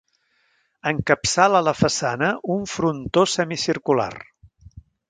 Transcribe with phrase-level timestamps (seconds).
[0.91, 4.13] Encapçala la façana un frontó semicircular.